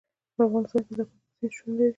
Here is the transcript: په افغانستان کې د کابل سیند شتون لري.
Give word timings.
په 0.35 0.41
افغانستان 0.47 0.81
کې 0.87 0.93
د 0.97 1.01
کابل 1.09 1.25
سیند 1.37 1.51
شتون 1.55 1.69
لري. 1.77 1.89